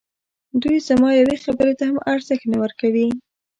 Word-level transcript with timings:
دوی 0.61 0.77
زما 0.87 1.09
یوې 1.19 1.35
خبري 1.43 1.73
ته 1.79 1.83
هم 1.89 1.97
ارزښت 2.13 2.45
نه 2.51 2.57
ورکوي. 2.63 3.07